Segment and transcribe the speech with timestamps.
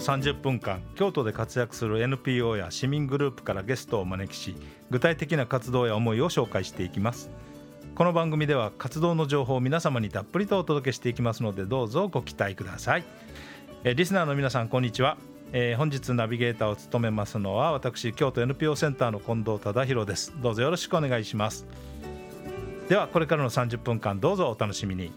[0.00, 4.56] 30分間京都で活躍する NPO や市民グループからゲストをお招きし
[4.88, 7.30] 具体的な活動や思いを紹介していきます。
[7.94, 13.04] この番組では活動の情報を皆様にたっぷりとお届けしていきますのでどうぞご期待ください。
[13.84, 15.18] えリスナーの皆さんこんにちは、
[15.52, 20.32] えー本日ナビゲーターを務めますのは私京都 NPO センターの近藤忠宏です。
[20.40, 21.66] どうぞよろしくお願いします。
[22.88, 25.12] ではこれからの30分間どうぞお楽しみに。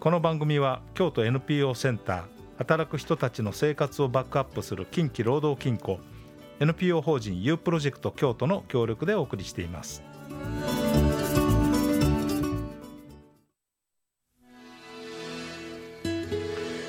[0.00, 5.98] この番組は京都 NPO センター働く人たちの生活をバックアップする近畿労働金庫
[6.60, 10.02] NPO 法人 U プロジェクト京都の協力でお送りしています。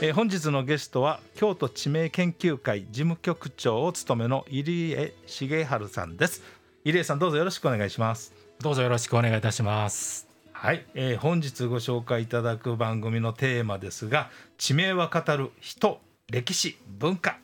[0.02, 6.44] えー本日のゲストは京都地名研究会事務局長を務めの入江重治さんです。
[6.84, 8.32] 入江さんどうぞよろしくお願いします。
[8.60, 10.25] どうぞよろしくお願いいたします。
[10.66, 17.38] はい、えー本日ご紹介いただく番組のテーマですが地名は語る人歴史文化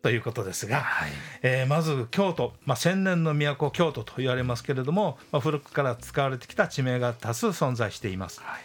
[0.00, 1.10] ということですが、はい。
[1.42, 8.60] えーまず京都、まあ、千年の都京都と言われますけれども、まあ、古くから使われてきた地名が多数存在しています、はい。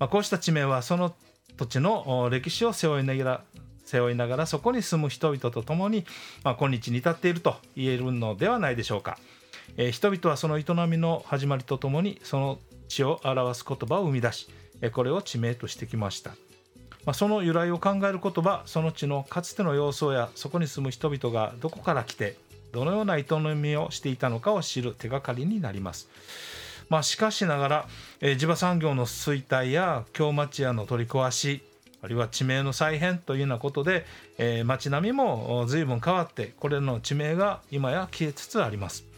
[0.00, 1.14] まあ、こうした地名はその
[1.56, 3.44] 土地のお歴史を背負いながら
[3.84, 6.04] 背負いながらそこに住む人々と共に、
[6.42, 9.16] まあ、今日に至っていると言えるのではないでしょうか、
[9.76, 12.58] えー人々はその営みの始まりとともにその
[12.88, 14.48] 地を表す言葉を生み出し
[14.92, 16.30] これを地名としてきました、
[17.04, 22.36] まあ、その由来を考える言葉その地のかつての様相やそこに住む人々がどこから来て
[22.72, 23.24] どのような営
[23.54, 26.08] みをしていたのかを知る手がかりになります
[26.88, 27.88] まあ、しかしながら、
[28.20, 31.62] えー地場産業の衰退や京町屋の取り壊し
[32.02, 34.04] あるいは地名の再編というようなことで、
[34.38, 39.13] えー町並みも随分変わってこれらの地名が今や消えつつあります。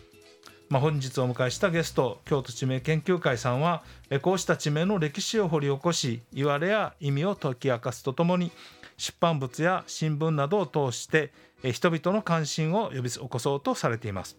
[0.69, 3.85] まあ、本日お迎えしたゲスト京都地名研究会さんは
[4.23, 8.51] こうした地名の歴史を掘り起こし言われや意味を解き明かすとともに
[8.97, 11.33] 出版物や新聞などを通して
[11.63, 14.39] 人々の関心を呼び起こそうとされています。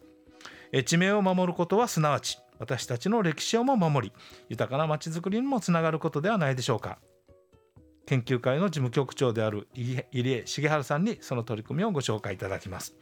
[0.85, 4.13] 地名を守ることはすなわち私たちの歴史をも守り
[4.49, 6.99] 豊かなまちづくりにもつながることではないでしょうか
[8.05, 12.95] 研究会の事務局長である入江重治さんにその取り組みをご紹介いただきます。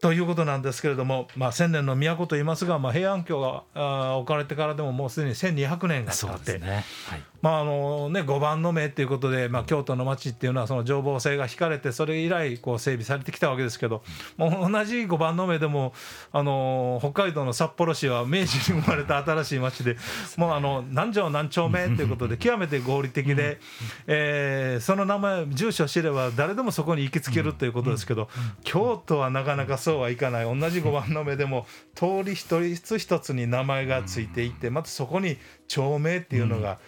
[0.00, 6.84] ということなんですけれども、まあ、千年の都と言いますが、まあ、平安京があー置かれてからでももうすでに1200年が経って、ね。
[7.06, 7.22] はい。
[7.42, 14.02] まああのね、5番の目っていうことで、まあ、京都の町っていうのはその情報性が引かれてそれ以来こう整備されてきたわけですけど
[14.36, 15.94] もう同じ5番の目でも
[16.32, 19.96] あの北海道の札幌市は明治に生まれた新しい町で
[20.36, 23.58] もうあの何条何丁目っていうことで極めて合理的で、
[24.06, 28.28] えーその名前住所を知れば誰でもそこに行きつけるということですけど
[28.64, 30.44] 京都はなかなかそうはいかない。
[30.44, 35.36] 同じ5番の目でも通り一つ一つに名前がついていてまたそこに
[35.68, 36.78] 町名っていうのが、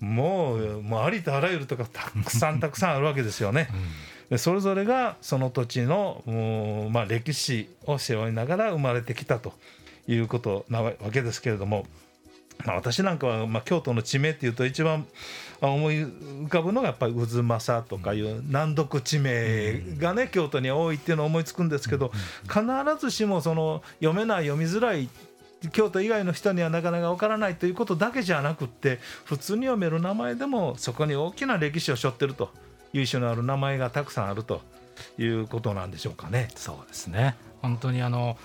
[0.00, 3.68] もうもうありとあらゆるとかたくさんたくさんあるわけですよね。
[4.30, 6.30] でそれぞれがその土地のう
[6.88, 9.52] んまあ、歴史を背負いながら生まれてきたと
[10.08, 11.86] いうことなわけですけれども、
[12.64, 15.06] まあ、私なんかは、まあ、京都の地名っていうと一番
[15.60, 22.10] あ思い浮かぶのがやっぱり渦政とかいう難読地名がね京都に多いっていうのを思いつくんですけど
[22.42, 22.62] 必
[22.98, 25.08] ずしもその読めない読みづらい
[25.70, 32.50] 京都以外の人にはなかなかわからないということだけじゃなくって普通に読める名前でもそこに大きな歴史を背負ってると
[32.92, 34.60] 由緒のある名前がたくさんあると
[35.18, 36.48] いうことなんでしょうかね。
[36.56, 37.36] そうですね。
[37.62, 38.36] 本当にあの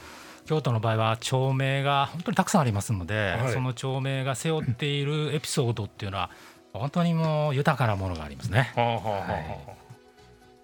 [0.48, 3.54] 京都の場合は町名が本当にたくさんありますので、はい。
[3.54, 6.30] その町名が背負っているエピソードっていうのは
[6.74, 8.72] 本当にもう豊かなものがありますね。
[8.76, 9.72] はあはあはあはあ。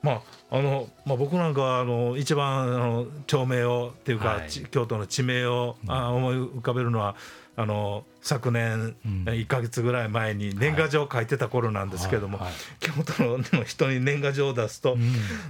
[0.01, 0.21] まあ
[0.57, 4.49] あのまあ、僕なんかはあの一番あの町名をっていうか、はい。
[4.49, 7.15] ち京都の地名を、あ思い浮かべるのは
[7.55, 9.23] あの昨年、うん。
[9.25, 12.39] 1か月ぐらい前に年賀状を書いてた頃なんですけども、
[12.79, 14.95] 京都の人に年賀状を出すと、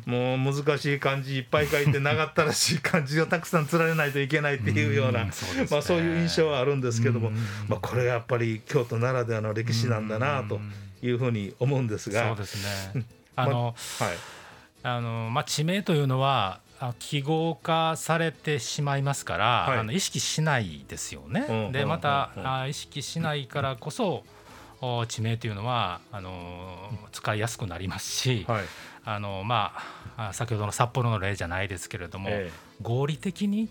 [0.05, 5.25] もう難しい漢字いっぱい書いて長ったらしい漢字をたくさん連ねないといけないっていうような、
[5.69, 7.35] まあ、そういう印象はあるんですけども、うん。
[7.67, 10.59] まあ、これがやっぱり京都ならではの歴史なんだなと
[11.01, 12.27] いうふうに思うんですが。
[12.29, 13.05] そうですね。
[13.37, 14.17] あの、はい。
[14.85, 19.79] あのまあ地名というのはあ記号化されてしまいますから、はい。
[19.79, 21.45] あの意識しないですよね。
[21.47, 24.23] うんうんでまた、うん意識しないからこそ
[24.81, 28.63] お地名というのはあの使いやすくなりますし、はい。
[29.05, 29.73] あのま
[30.17, 32.51] ああ先ほどの札幌の例じゃないですけれども、え
[32.81, 33.69] 合理的に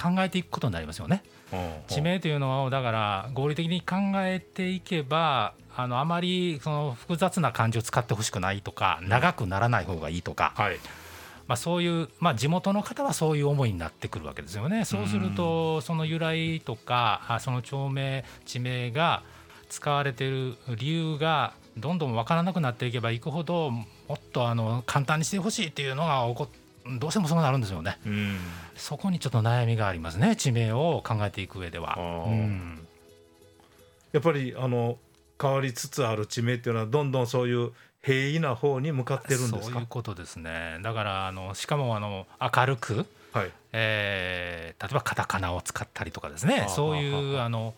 [0.00, 1.22] 考えていくことになりますよね。
[1.52, 10.78] え地名というのをだから合理的に考えていけばあのあまりその複雑な漢字を使ってほしくないとか長くならない方がいいとか、はい
[11.46, 14.84] まあ、そういう、まあ、地元の方はそういう思いになってくるわけですよね。
[14.84, 19.22] そうするとその由来とかあその町名地名が
[19.68, 26.48] 使われている理由がどんどん分からなくなっていけばいくほどもっとあの簡単にしてほしいっていうのが起こ
[26.98, 27.98] どうしてもそうなるんですよね。
[28.06, 28.38] うん
[28.76, 31.96] そこにちょっと悩みがありますね地名を考えていく上では。
[31.98, 32.86] うん
[34.12, 34.98] やっぱりあの
[35.40, 37.72] 変わりつつある地名っていうのはどんどんそういう
[38.02, 39.62] 平易な方に向かってるんですか？
[39.62, 40.78] そういうことですね。
[40.82, 43.50] だからあのしかもあの明るく、はい。
[43.72, 46.60] えー例えばカタカナを使ったりとかですね。
[46.60, 47.74] はあそういうあの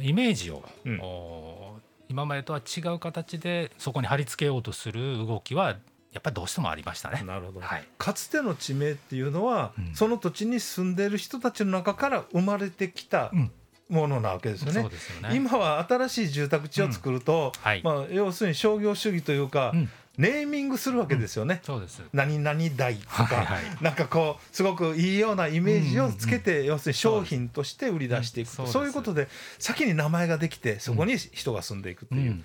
[0.00, 1.00] イメージを、うん。
[1.00, 1.78] お
[2.10, 7.22] 今までとは違う形でそこに貼り付けようとする動きはやっぱりどうしてもありましたね。
[7.22, 7.84] なるほど、はい。
[7.98, 9.94] かつての地名っていうのは、うん。
[9.94, 13.50] その土地に住んでいる人たちの中から生まれてきたうん
[13.88, 14.82] ものなわけですよね。
[14.82, 15.36] よね。
[15.36, 19.90] 今は新しい住宅地を作ると、はい、まあ、要するに商業主義というか、うん。
[20.18, 21.60] ネーミングするわけですよね。
[21.62, 22.02] そうです。
[22.12, 23.62] 何々台とか、はいはい。
[23.80, 29.28] なんかこうすごくいいようなイメージをつけて、要するに商品として売り出していくそういうことで
[29.60, 32.44] 先に名前ができてそこに人が住んでいくっていう、うん。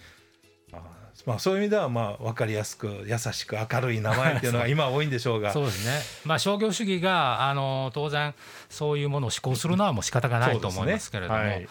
[0.71, 5.53] あーまあ、そういう意味ではまあ分かりやすく優しく明るい名前っていうのが 今は多いんでしょうが。
[5.53, 6.01] そうですね。
[6.25, 8.33] まあ商業主義があの当然
[8.69, 11.67] そういうものを施行するのはもう仕方がないと思いますけれども、そうですね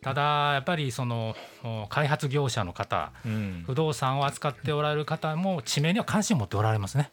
[0.00, 0.22] ただ
[0.54, 3.64] やっぱりそのお開発業者の方、はいうん。
[3.66, 7.10] 不動産を扱っておられる方も地名には関心を持っておられますね。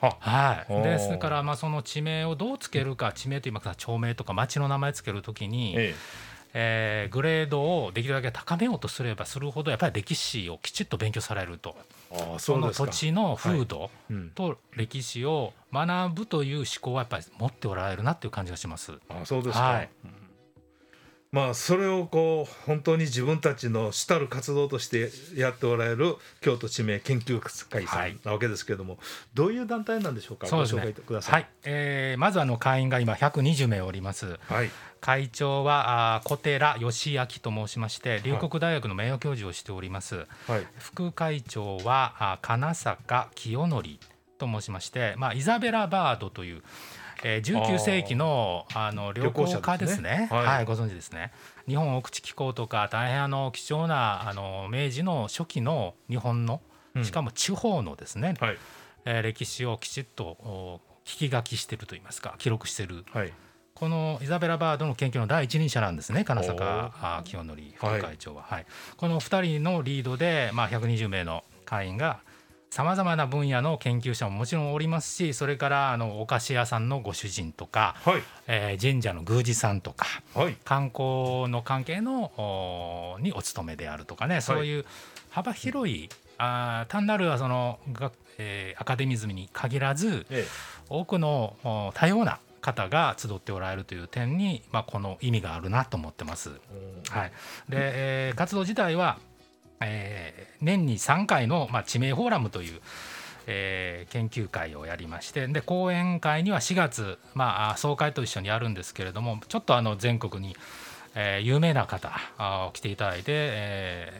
[0.00, 11.76] あはい、ですからまあその地名をどうつけるか地名といいますか町名とか町の名前つけるときに、ええーグレードをできるだけ高めようとすればするほどやっぱり歴史をきちっと勉強されると。
[12.12, 12.86] え、ああそのそうですか。
[12.86, 18.92] 土地の風土うん、と歴史を学ぶという思考はやっぱり持っておられるなっていう感じがします。
[19.08, 19.88] あそうですか、はい。
[20.04, 20.13] うん
[21.34, 28.98] まあそれをこう本当に自分たちの主たる活動としてやっておられる京都地名研究会さんなわけですけれども、
[29.34, 30.46] どういう団体なんでしょうか？
[30.46, 30.82] そうですね。
[30.82, 31.42] ご紹介くださはい。
[31.42, 34.38] い、えーまずあの会員が今120名おります。
[34.46, 34.70] はい。
[35.00, 40.26] 会長はあー小寺義明と申しまして龍谷大学の名誉教授をしております。
[40.46, 40.66] はい。
[40.78, 43.82] 副会長はあ金坂清則
[44.38, 46.62] と申しまして、まあ、イザベラ・バードという、
[47.24, 49.58] えー、19世紀のあの旅行家ですね。
[49.58, 50.28] 旅行者ですね。
[50.30, 50.46] はい。
[50.46, 51.32] はい、ご存知ですね。
[51.66, 56.60] 日本奥地気候とか大変あの貴重なあの明治の初期の日本の
[56.94, 57.04] うん。
[57.04, 58.58] しかも地方のですね、はい。
[59.06, 63.04] えー歴史をきちっとお聞き書きしてるといいますか記録してる。
[63.10, 63.32] はい。
[63.74, 68.66] このイザベラ・バードの研究の第一人者なんですね金坂あ清則副会長は、はい。
[68.96, 72.20] この2人のリードで、まあ、120名の会員が
[72.74, 78.22] さまざまな分野の研究者ももちろんおりますしそれからあのお菓子屋さんのご主人とか、はい。
[78.48, 80.56] えー神社の宮司さんとかはい。
[80.64, 84.86] 観光の関係のおにお勤めであるとかねそういう
[85.30, 90.44] 幅広い、あー単なるそのが、えーアカデミズムに限らずえ
[90.88, 96.50] 多くのお多様な方が集っておられるという点に、まあ、この意味があるなと思ってます。
[96.72, 97.32] えはい、
[97.68, 99.20] で、えー活動自体は、
[99.84, 102.80] えー年に3回の、まあ、地名フォーラムという、
[103.46, 110.56] えー研究会をやりましてで講演会には4月、まあ、総会と一緒にやるんですけれどもちょっとあの全国に、
[111.14, 114.12] えー有名な方あ来ていただいて、え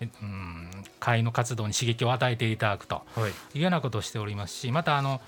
[0.00, 3.30] ーうん会の活動に刺激を与えていただくとはい。
[3.30, 5.20] いうようなことをしておりますしまたあの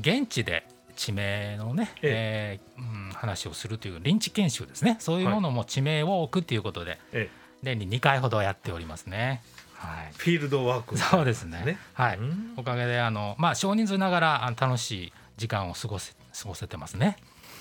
[0.00, 2.80] 現地で地名のね、ええ。
[2.80, 4.96] ーうん、話をするという臨地研修ですね。
[5.00, 7.28] そういうものも地名を置くということで、え
[7.64, 9.42] 年に2回ほどやっておりますね。
[9.74, 11.62] はい、フィールドワークそうですね。
[11.64, 17.16] ねはい、うんおかげであのまあ少人数ながら楽しい時間を過ごせ過ごせてますね。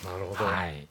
[0.06, 0.88] なるほど、はい。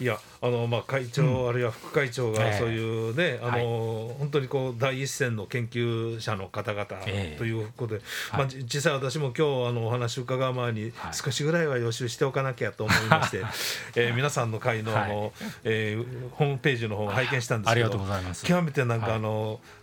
[0.00, 2.58] いやあのまあ会長、あるいは副会長がええ。
[2.58, 7.38] そういうね、あの本当にこう第一線の研究者の方々ええ。
[7.38, 8.40] ということで、はい。
[8.40, 11.14] まあじ実際私も今日あのお話伺う前にはい。
[11.14, 13.38] 少しぐらいは予習しておかなきゃと思いまして、
[13.94, 15.32] えー皆さんの会のあの、
[15.64, 18.44] えーホームページの方を拝見したんですけどありがとうございます。
[18.44, 19.81] 極めてなんかはいあの、うん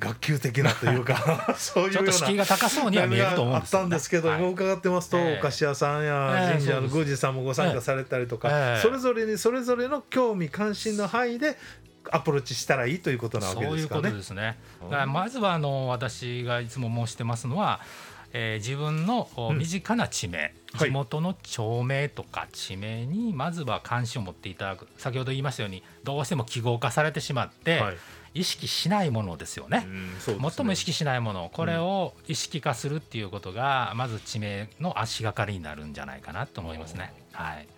[0.00, 2.12] 学級的なというか そういうような。
[2.12, 3.80] ちょっと敷居が高そうには見えると思うんあっですよ。
[3.80, 4.52] ねたんですけど、はい。
[4.52, 11.56] 伺ってますと、ええお菓子屋さんやええ神社の宮司さんもご参加されたりとか、ええそれぞれにそれぞれの興味関心の範囲で
[12.10, 14.10] アプローチしたらいいということなわけそういうこですかね。
[14.10, 14.58] とですね。
[14.82, 14.90] うん。
[14.90, 17.80] だからまずはあの私がいつも申してますのは、
[18.32, 20.38] えー自分の身近な地名、
[20.72, 20.88] はい。
[20.88, 24.88] 地元の町名とか地名にまずは関心を持っていただく。
[24.98, 27.96] 先ほど言いましたようにどうしても記号化されてしまって、はい
[28.34, 29.84] 意識しないものですよね。
[29.86, 30.50] うんね。
[30.50, 31.50] 最も意識しないもの。
[31.52, 37.14] これを意識化するっていうことがまず地名の足がかりになるんじゃないかなと思いますね。
[37.32, 37.68] はい、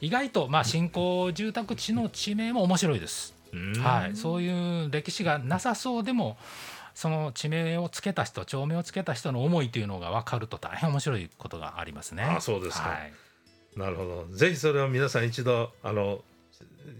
[0.00, 3.34] 意外とまあ新興住宅地の地名も面白いです。
[3.52, 3.72] うん。
[3.82, 6.36] はい、そういう歴史がなさそうでも
[6.94, 12.24] その地名をつけた人町名をつけた人の思いというのが分かると大変面白いことがありますね。
[12.24, 12.88] あそうですか。
[12.88, 13.12] はい、
[13.76, 14.36] なるほど。
[14.36, 16.22] ぜひそれを皆さん一度あの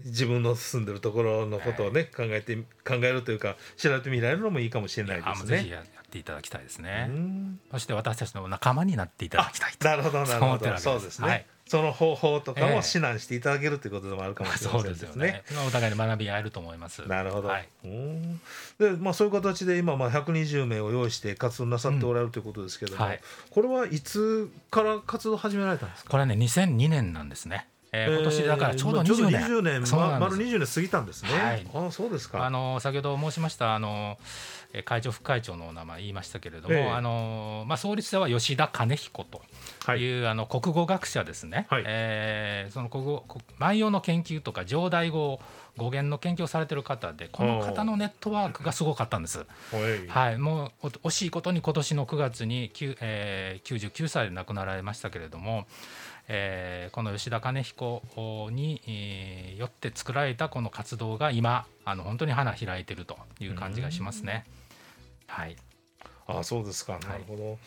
[0.05, 5.57] 自分の住んでるところのことをね、考えて考えるというか調べてみられるのもいいかもしれないですね。
[5.57, 7.09] ぜひやっていただきたいですね。
[7.71, 11.27] そして私たちの仲間になっていただきたいなるほどなるほどそうですね。
[11.27, 15.41] はいその方法とかも指南していただけるということでもあるかもしれませんですね。
[15.45, 17.07] すねお互いに学び合えると思います。
[17.07, 17.47] なるほど。
[17.47, 17.69] はい、
[18.77, 26.09] で、まあそういう形で今まあ120名を用意して活動なさっておられるということですけども、うんはい、これはいつから活動始められたんですか？
[26.09, 27.69] これはね2002年なんですね。
[27.93, 31.29] えー、今年だからちょうど20年、えー、年ま、丸20年過ぎたんですね。
[31.31, 32.45] はい、あそうですか。
[32.45, 34.17] あの先ほど申しましたあの
[34.85, 39.41] 会長副会長のお名前言いましたけれども、えー、あのまあ創立者は吉田兼彦と。
[39.95, 43.25] いう、はい、あの国語学者ですね、はい、えー、その国語
[43.57, 45.39] 万葉の研究とか上代語
[45.77, 49.45] 語源の研究をされてる方でこの方のネットワークがすごかったんです。
[50.07, 52.71] はい、もう惜しいことに今年の9月に、
[53.01, 55.65] えー、99歳で亡くなられましたけれども、
[56.33, 58.01] えー、この吉田兼彦
[58.51, 64.45] に、えー、よって作られたこの活動が今あの本当に花開いてるという感じがしますね。
[65.27, 65.57] はい、
[66.27, 66.99] あそうですか。
[66.99, 67.57] なるほど、はい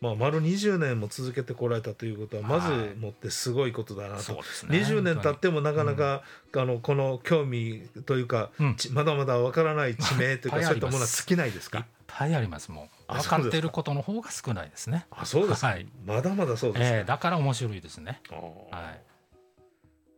[0.00, 6.22] まあ、丸20年も続けてこられたということはまずもってすごいことだなと、はいね、20年経ってもなかなか、
[6.52, 11.78] うん、あのこの興味というか、うん、まだまだわからない地名というかそういったものは尽きないですか？
[11.78, 11.84] いっ
[12.16, 13.12] ぱいありますもう。
[13.12, 13.38] 分か。
[13.38, 15.06] っていることの方が少ないですね。
[15.10, 18.20] あそうですか、はい、まだまだそうです、えー、だから面白いですね。
[18.30, 19.13] はい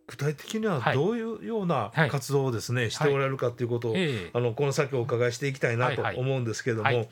[0.09, 6.97] 具体的にはどういうような活動をですね、はい、しておられるかということを、はい、あのこの先お伺いしていきたいなと思うんですけれども、はい。
[6.99, 7.09] はい、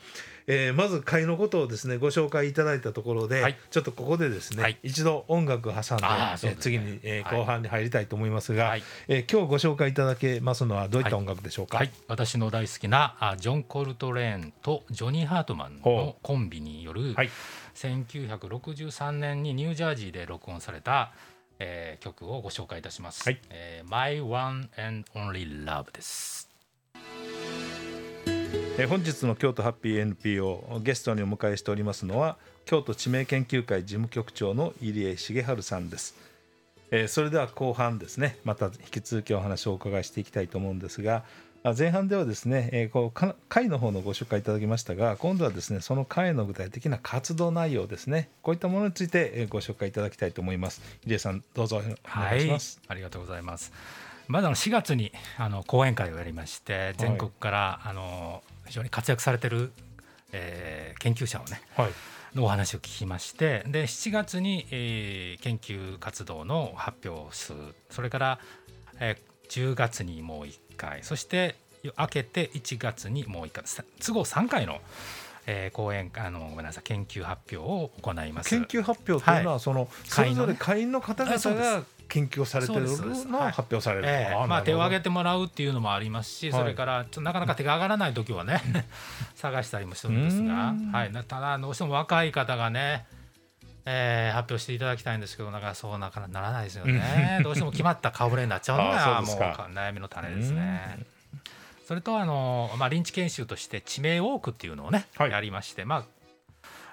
[0.47, 6.05] えー、まず会のことをですねご紹介いただいたところで、はい、ちょっとここでですね、一度音楽を挟んで、
[6.47, 17.29] ね、次に、えー、後半に入りたいと思いますが、はい、えー、今日ご紹介いただけますのはどういった音楽でしょうか、私の大好きなあジョン・コルトレーンとジョニー・ハートマンのコンビによる、はい、
[17.75, 21.11] 1963年にニュージャージーで録音された
[21.59, 23.23] 「えー、曲をご紹介いたします。
[23.23, 26.49] はい、えー、My One and Only Love です。
[28.77, 36.15] えー、本日の京都ハッピー NPO ゲストにお迎えしておりますのは京都地名研究会事務局長の入江茂治さんです。
[36.91, 41.23] えー、それでは後半ですねまた引き続きお話をお伺いしていきたいと思うんですが
[41.73, 48.29] 前半ではですね、えー、こう会の方のご紹介いただきましたが今度はですねその会の具体的な活動内容ですね。
[48.43, 50.81] こういったものについてご紹介いただきたいと思います。
[51.05, 53.73] 入江さんどうぞお願いします、はい、ありがとうございます。
[54.27, 59.71] まずあの4月にあの講演会をやりまして全国から、あの非常に活躍されてる、
[60.31, 61.91] えー、研究者をね、はい。
[62.35, 67.59] のお話を聞きましてで7月に、えー、研究活動の発表をする。
[67.89, 68.39] それから、
[68.99, 71.03] えー、10月にもう1回。
[71.03, 71.55] そして
[71.97, 73.63] 明けて1月にもう1回。
[74.05, 74.79] 都合3回の、
[75.47, 78.49] えー、講演あのごめんなさい研究発表を行います。
[78.49, 88.61] 研究発表というのは、はい、そのそれぞれ会員の方々が研究をされてるのを発表される、えー、まあ、手を挙げてもらうっていうのもありますし、それからなかなか手が上がらない時はね
[89.35, 93.05] 探したりもするんですが、はい、ただどうしても若い方がね
[93.85, 97.39] えー、発表していただきたいんですけどなかなかそうなかならないですよね。
[97.43, 100.99] どうしても決まった顔ぶれになっちゃうのがもう悩みの種ですね。
[101.85, 106.03] それとあの、まあ、臨地研修として地名ウォークっていうのをね、はい、やりまして、まあ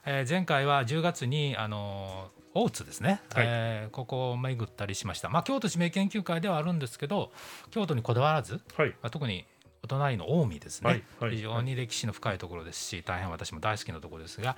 [0.05, 7.33] えー、前回は10月にあの大津ですね、はい、えー、ここを巡ったりしました、まあ、京都地名研究会ではあるんですけど
[7.71, 8.91] 京都にこだわらず、はい。
[8.91, 9.47] まあ、特に
[9.83, 14.57] お隣の近江ですね、はいはい、非常に歴史の深いところですし大変私も大好きなところですが、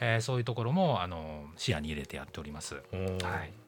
[0.00, 2.74] えー、そういうところもあの視野に入れてやっております。
[2.74, 2.80] は
[3.44, 3.63] い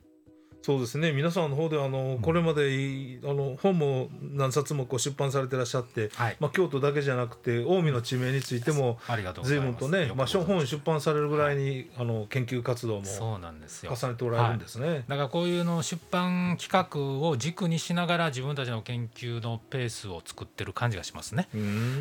[0.66, 1.12] そうですね。
[1.12, 8.98] 皆さんの方であの、これまであの本も何冊もこう出版されてらっしゃって、はい、まあ、京都だけじゃなくて近江の地名についても
[9.44, 21.46] 随分とね、まあ、本出版されるぐらいに、あの研究活動も重ねておられるんですね、はい、だからこういうの出版企画を軸にしながら自分たちの研究のペースを作ってる感じがしますね。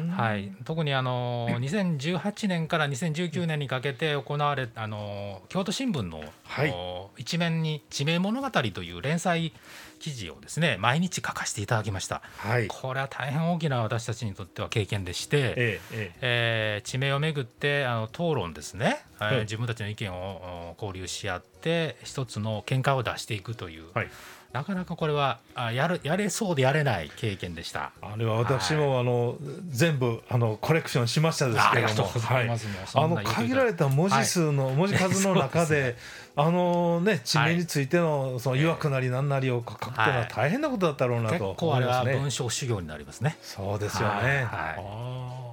[0.09, 6.73] はい、特にあの2018年から2019年にかけて行われあの京都新聞の、はい、
[7.17, 9.53] 一面に地名物語という連載
[9.99, 16.81] 記事をですね毎日書かせていただきました、はい、これは大変大きな私たちにとっては経験でして、ええええ。
[16.83, 24.09] ー、地名をめぐってあの討論ですね、はい、自分たちの意見を交流し合って一つの見解を出していくという、はい、
[24.55, 27.91] なかなかこれはあやるやれそうでやれない経験でした。
[28.01, 29.35] あれは私も、はい、あの
[29.67, 35.95] 全部あのコレクションしましたですけども、はい、あの限られた文字数の、はい、文字数の中で、 ね、
[36.37, 41.39] あのね地名についてのその曰くなりなんなりを書くというのは大変なことだったろうなとね。
[41.41, 43.35] 結構あれは文章修行になりますね。
[43.41, 44.47] そうですよね。
[44.49, 45.44] はい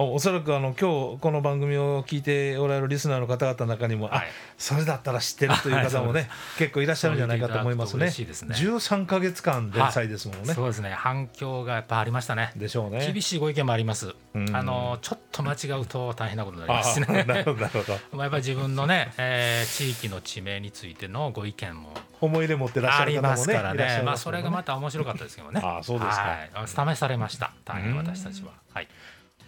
[0.00, 4.18] おおそらくあの今日この番組を聞いておられるリスナーの方々の中にも、はい。
[4.20, 4.22] あ
[4.56, 8.10] それだったら知ってるという方もね、 結構いらっしゃるんじゃないかと思いますね。
[8.10, 8.54] すね。
[8.54, 10.54] 13か月間連載ですもんね。
[10.54, 10.90] そうですね。
[10.90, 12.52] 反響がやっぱありましたね。
[12.56, 13.12] でしょうね。
[13.12, 14.56] 厳しいご意見もあります、うん。
[14.56, 17.06] あのちょっと間違うと大変なことになりますね。
[17.06, 17.98] なるほどなるほど。
[18.16, 21.92] まあやっぱり自分のね、えー地域の地名についてのご意見も
[22.22, 23.36] 思い入れ持ってらっしゃる方もね。
[23.36, 23.84] すからね。
[23.84, 24.16] まあいますもんね。
[24.16, 25.60] それがまた面白かったですけどね。
[25.62, 26.38] あそうですか。
[26.74, 26.94] はい。
[26.94, 27.52] 試されました。
[27.66, 28.52] 大変私たちは。
[28.72, 28.88] はい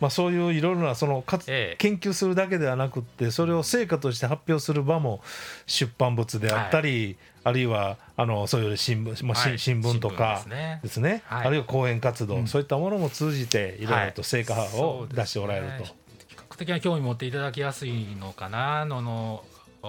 [0.02, 1.76] まあそういういろいろなそのかつええ。
[1.78, 5.20] 研究するだけではなくってそれを成果として発表する場も
[5.66, 10.44] 出版物であったり、あるいはあのそういう新聞、まあしはい新聞とか
[10.82, 11.22] ですね。
[11.26, 11.46] はい。
[11.46, 12.46] あるいは講演活動、うん。
[12.48, 15.84] そういったものも通じていろいろと成果はいを出しておられると。
[15.84, 15.94] ね
[16.26, 19.44] 比較的な興味持っていただきやすいのかなのの
[19.82, 19.86] お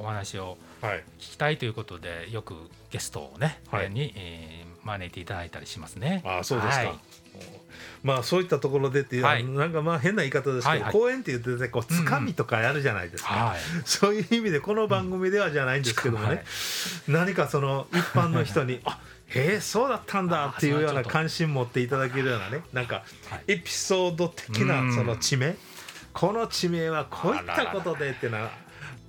[0.00, 1.04] お話をはい。
[1.20, 2.54] 聞きたいということでよく
[2.90, 3.84] ゲストをね、はい。
[3.84, 6.22] えーに、えー招いていただいたりしますね。
[6.24, 6.98] あそうですか、はい
[8.04, 9.44] まあそういったところでっていう、はい。
[9.44, 10.92] なんかまあ変な言い方ですけど、はいはい。
[10.92, 13.58] 講演って言っててこうつかみとかやるじゃないですか、はい。
[13.86, 16.44] そういう意味でこの番組ではじゃないんですけどもね、はい
[17.08, 23.44] 何かその一般の人にあへえそうだったんだっていうような関心持っていただけるようなねなんかはい。
[23.48, 24.94] エピソード的うなん。
[24.94, 25.56] その地名。
[26.12, 28.50] この地名はこういったことでっていうのは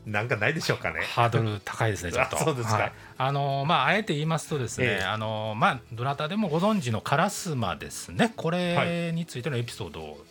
[0.05, 1.01] なんかないでしょうかね。
[1.01, 2.37] ハードル高いですね、ちょっと。
[2.37, 10.25] あそうですかはいあのまあ、あえて言いますとですね、ええあのまあ、どなたでもご存知の烏丸ですね、こはれについてのエピソードを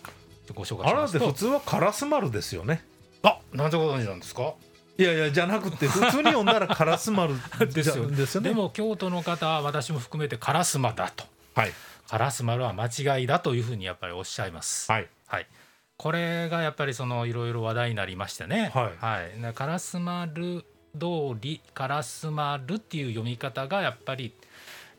[0.54, 1.26] ご紹介しますと。
[1.28, 2.85] 普通はカラス丸ですよね。
[3.23, 4.54] あなんでご存知なんですか？
[4.97, 7.35] いやいやじゃなくて普通に読んだらカラス丸
[7.73, 8.50] ですよじゃですよね。
[8.50, 11.73] でも京都の方は私も含めて烏丸だと、はい
[12.07, 14.93] 烏丸は間違いだというふうにやっぱりおっしゃいます。
[14.93, 15.47] はいはい、
[15.96, 18.70] これがやっぱりそのいろいろ話題になりましてね。
[18.74, 20.64] はいはい、な烏丸
[20.98, 24.34] 通り烏丸っていう読み方がやっぱり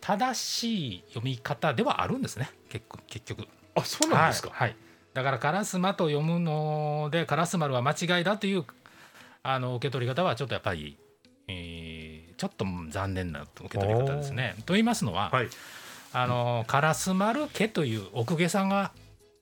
[0.01, 3.47] 正しい読み方ではあるんですね結局結局。
[3.75, 4.49] あそうなんですか？
[4.51, 4.77] はい、はい
[5.13, 8.65] だから烏丸と読むので烏丸は間違いだという
[9.43, 10.97] あの受け取り方はちょっとやっぱり、
[11.47, 14.55] えーちょっと残念な受け取り方ですね。
[14.65, 15.47] と言いますのは、はい
[16.11, 18.91] あの烏丸家という奥下さんが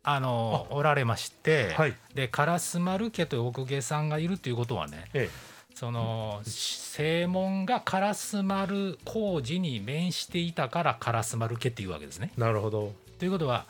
[0.04, 5.30] あのおられまして、はいで烏丸家という奥下さんがいるということはねえ
[5.74, 12.32] その正門が烏丸工事に面していたから烏丸家っていうわけですね。
[12.38, 12.94] えなるほど。
[13.18, 13.66] ということは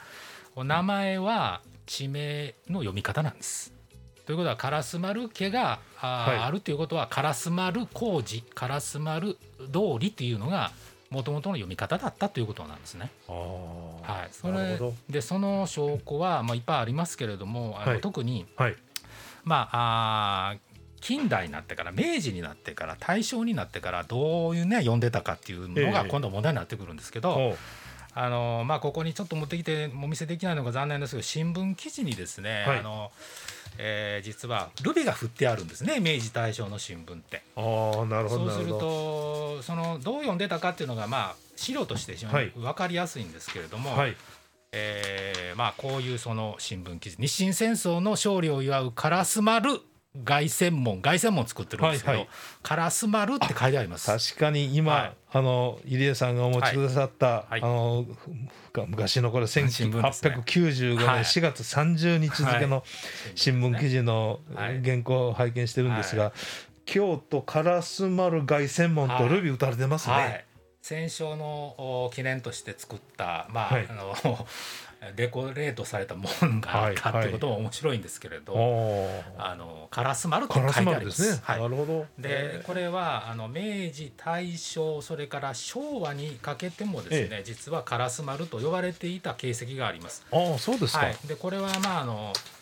[0.56, 3.72] お名前は地名の読み方なんです。
[4.26, 10.72] ということは烏丸家があ,、はいあるということは烏丸工事烏丸通りっていうのが
[11.14, 13.12] もともとの読み方だったということなんですね。
[13.30, 14.80] ああはい、それ。
[15.10, 18.76] でその証拠は、まあ、いっぱいありますけれどもあの、はい特に、はい。
[19.44, 20.60] まあ、あー
[21.02, 26.10] 近代になってから明治になってから大正になってからどういうね読んでたかっていうのがええ。
[26.10, 27.56] 今度問題になってくるんですけど、
[28.16, 32.80] あのまあ、ここにちょっと持ってきてお見せできないのが残念ですけど新聞記事にですね、はい。
[32.80, 33.12] あの
[33.78, 37.44] えー実はルビが振ってあるんですね明治大正の新聞って。
[37.56, 38.68] ああなるほそうする。
[38.68, 44.16] とそのどう読んでたかっていうのが、まあ、資料として非常はいに分かりやすいんですけれども、はい
[44.72, 49.80] えーまあ、こういうその新聞記事日清戦争の勝利を祝う烏丸
[50.24, 52.90] 凱旋門凱旋門作ってるんですけど、はいはい。
[52.90, 54.06] 烏丸って書いてあります。
[54.06, 55.14] 確かに今、はい。
[55.32, 57.62] あの入江さんがお持ちくださった、はい。
[57.62, 58.06] あの
[58.74, 60.36] ふ昔のこれ新聞ですね。
[60.46, 62.84] 1895年はい4月30日付の
[63.34, 64.84] 新聞記事のはい。
[64.84, 66.32] 原稿を拝見してるんですが、
[66.86, 70.14] 京都烏丸凱旋門とルビ打たれてますね。
[70.14, 70.46] はい、
[70.84, 73.88] 戦勝のお記念として作った、まあはい。
[73.90, 74.16] あの
[75.16, 78.54] デコレートされた門があったはいっていうことも面白いんですけれど、
[79.38, 81.30] あの烏丸って書い烏てあり丸ですね。
[81.30, 81.42] ます。
[81.44, 82.06] はいなるほど。
[82.20, 90.26] でこれはあの明治大正それから昭和にかけてもですね、実は烏丸と呼ばれていた形跡があります。
[90.32, 91.06] ああそうですか。
[91.06, 92.53] はい、でこれはまああの、えー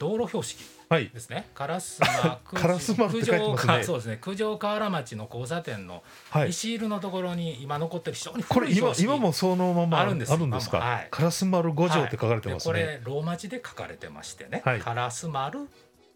[0.00, 1.08] 道路標識はい。
[1.10, 1.46] ですね。
[1.54, 2.40] 烏丸
[2.74, 4.18] 烏丸九条かそうですね。
[4.20, 6.48] 九条河原町の交差点のはい。
[6.48, 10.30] 石入のところに今残ってる非常にこれ今今もそのままあるんです。
[10.30, 10.36] か？
[10.36, 10.54] 今も。
[10.56, 11.08] はい。
[11.10, 12.74] 烏丸五条って書かれてますね。
[12.74, 12.82] はい。
[12.82, 14.80] でこれローマ字で書かれてましてね、はい。
[14.80, 15.68] 烏丸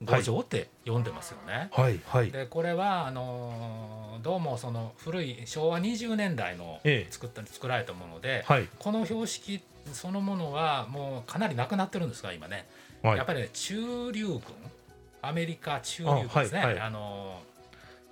[0.03, 1.69] 五条って読んでますよね。
[1.73, 2.01] はい。
[2.07, 2.31] はい。
[2.31, 7.13] でこれはあのーどうもその古い昭和20年代のええ。
[7.13, 8.69] 作った作られたもので、はい。
[8.79, 12.67] この標識そのものはもうかなりなくなってるんですが今ね、
[13.09, 14.41] はいやっぱりね中流軍
[15.23, 17.55] アメリカ中流軍ですねあ、あはいはいのー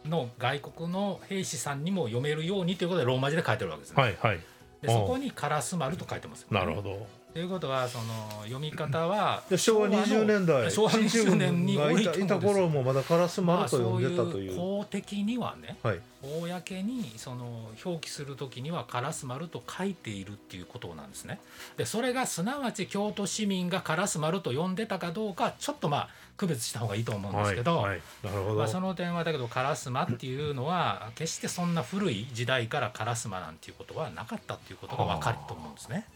[0.08, 4.02] の外国の兵士さんにも読めるようにということでローマ字で書いてるわけですね。
[4.02, 4.40] はいはい。
[4.80, 7.06] でそこに烏丸と書いてますよね、なるほど。
[7.32, 8.04] ということはその
[8.42, 21.40] 読み方はで昭和20年代昭和20年にがいたいた頃もまだカラスまあ丸と呼んでたという,、公的にはねはい公にその表記する時にはカラス丸と書いているっていうことなんですね。
[21.76, 36.06] でそれがすなわち京都市民がカラス丸と呼んでたかどうかちょっとまあ区別した方がいいと思うんですけど、はいはいなるほど、まあ、その点はだけどカラスマっていうのは決してそんな古い時代からカラスマなんていうことはなかったっていうことが分かると思うんですね。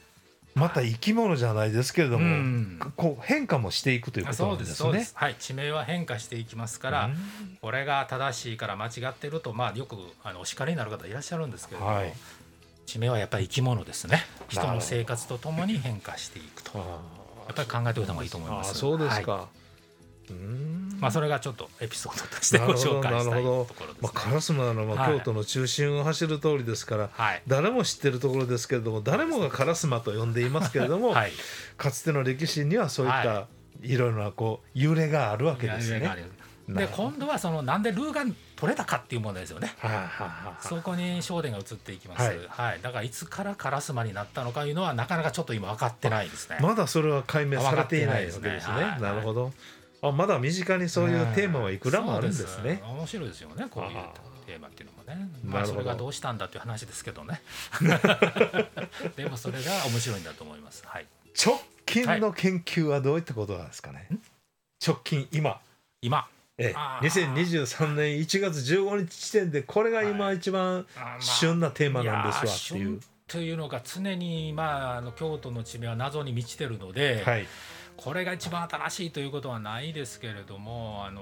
[0.57, 2.79] また生き物じゃないですけれども、うん。
[2.97, 5.13] こう変化もしていくということなんですすねでそうです。
[5.15, 7.59] はい地名は変化していきますから、うん。
[7.61, 12.13] これが正しいから間違ってるとまあよくあのお叱りになる方いらっしゃるんですけれども、はい。
[12.87, 14.25] 地名はやっぱり生き物ですね。
[14.49, 16.71] 人の生活とともに変化していくと。
[16.75, 16.79] あ
[17.47, 18.71] やっぱり考えておいた方がいいと思います。
[18.73, 19.49] あそうですか、はうーん
[21.01, 31.33] まあそれがちょっとエピソードとしてご紹介したいところですねまあ、カラスマのまあはい京都の中心を走る通りですから、はい誰も知ってるところですけれども誰もがカラスマと呼んでいますけれども、はい
[31.77, 33.47] かつての歴史にはそういったは
[33.83, 36.11] いろいろなこう揺れがあるわけですね。
[36.69, 38.25] で今度はそのなんでルーが
[38.57, 39.73] 取れたかっていう問題ですよね。
[39.79, 42.23] はあはあはあそこに焦点が移っていきます。
[42.23, 46.59] ははいい、だからいつからカラスマになったのかいうのはなかなかちょっと今分かってないですね。
[46.61, 48.61] まだそれは解明されていないわけですね。
[48.61, 49.53] すねはいなるほど。
[50.09, 52.83] あまだ身近にそういうテーマはいくらもあるんですね。
[52.85, 54.13] 面白いですよね、こういうあ
[54.47, 55.29] テーマっていうのもね。
[55.45, 57.43] まあそれがどうしたんだっていう話ですけどね。
[59.17, 60.83] でもそれが面白いんだと思います。
[60.87, 61.07] はい。
[61.45, 64.09] 直近の研究はどういったことなんですかね。
[64.85, 65.61] 直近今。
[66.03, 70.87] 今、ええあー2023年1月15日時点でこれが今一番
[71.21, 73.01] 旬なテーマなんですわっていう旬。
[73.27, 77.47] というのが常にまああの京都の地名は謎に満ちてるので、はい。
[77.97, 81.21] これが一番新しいということはないですけれども、あの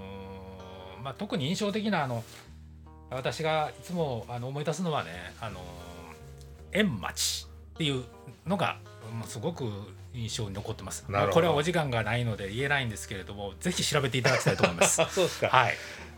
[1.00, 2.24] ーまあ、特に印象的なあの
[3.10, 5.10] 私がいつもあの思い出すのはね、
[5.40, 5.62] あのー
[6.74, 8.04] 円町っていう
[8.46, 8.78] のが、
[9.16, 9.64] まあ、すごく
[10.12, 11.04] 印象に残ってます。
[11.32, 15.00] これはお時間がないので言えないんですけれども、ぜひ調べていただきたいと思います。
[15.00, 15.48] あ そうですか。
[15.48, 15.74] はい、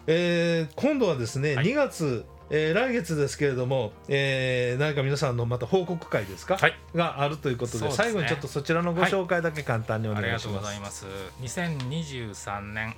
[0.06, 10.64] えー今度はですね、はい2月、えー来月ですけれども、えー何か皆さんのまた報告会ですか、はいがあるということでね最後にちょっとそちらのご紹介だけ簡単におありがとう願いします。
[10.64, 11.06] ございます。
[11.42, 12.94] 2023年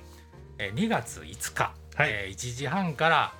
[0.57, 3.33] えー2月5日、はいえー1時半から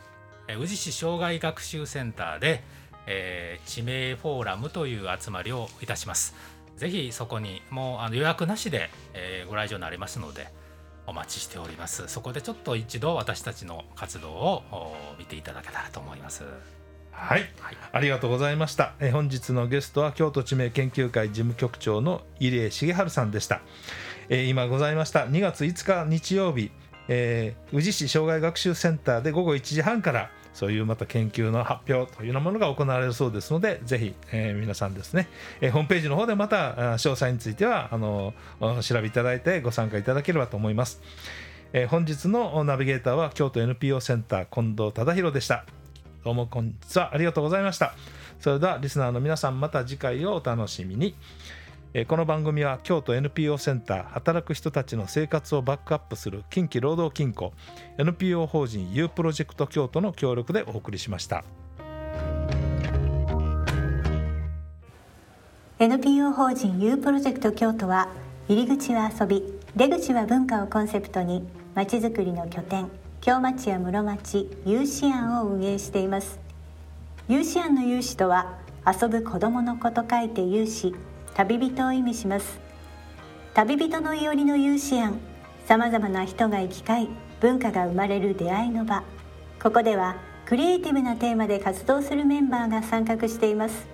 [0.47, 2.63] えー宇治市障害学習センターで、
[3.05, 6.33] えー地名フォーラムという集まりをいたします。
[6.77, 10.47] ぜひそこにもうあの予約なしで、えーご来場になれますので
[11.09, 12.07] お待ちしております。
[12.07, 16.43] そこでちょっと一度私たちの活動をお見ていただけたらと思います。
[17.11, 18.93] はい、はいありがとうございました。
[18.99, 23.61] えー本日のゲストは京都地名研究会事務局長の入江重治さんでした。
[24.29, 26.71] えー今ございました2月5日日曜日、
[27.07, 35.29] えー宇治市障害学習センターで午後1時半からそういうまた研究の発表というようなものが行われるそうですのでぜひ、えー皆さんですね、
[35.61, 38.33] えーホームページの方でまた詳細についてはあの
[38.81, 41.01] 調べいただいてご参加いただければと思います。
[41.71, 45.63] えー本日のナビゲーターは京都 NPO センター近藤忠宏でした。
[46.25, 47.93] どうもこんにちはありがとうございました
[48.41, 51.15] それではリスナーの皆さんまた次回をお楽しみに
[52.08, 57.52] この番組は京都 NPO センター働く人たちの生活をバックアップする近畿労働金庫
[57.97, 61.43] NPO 法人 U プロジェクト京都の協力でお送りしました。
[65.80, 68.10] NPO 法人 U プロジェクト京都は
[68.47, 69.41] 入り口は遊び
[69.75, 72.88] 出口は文化をコンセプトにまちづくりの拠点
[73.19, 76.39] 京町や室町有志庵を運営しています。
[77.28, 80.93] 有志庵の有志とは遊ぶ子供の子と書いて有志
[81.35, 82.59] 旅人を意味します。
[83.53, 85.19] 旅人のいおりの有志庵
[85.65, 89.03] さまざまな人が行き交い文化が生まれる出会いの場。
[89.61, 93.87] ここではクリエイティブなテーマで活動するメンバーが参画しています。